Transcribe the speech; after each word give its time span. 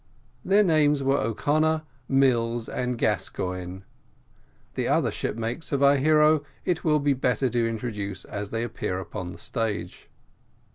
Their 0.43 0.63
names 0.63 1.03
were 1.03 1.19
O'Connor, 1.19 1.83
Mills, 2.09 2.67
and 2.67 2.97
Gascoigne. 2.97 3.83
The 4.73 4.87
other 4.87 5.11
shipmates 5.11 5.71
of 5.71 5.83
our 5.83 5.97
hero 5.97 6.43
it 6.65 6.83
will 6.83 6.99
be 6.99 7.13
better 7.13 7.49
to 7.49 7.69
introduce 7.69 8.25
as 8.25 8.49
they 8.49 8.63
appear 8.63 9.05
on 9.13 9.31
the 9.31 9.37
stage. 9.37 10.09